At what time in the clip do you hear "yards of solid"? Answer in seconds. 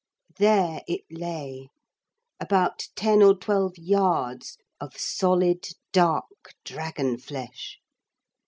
3.77-5.67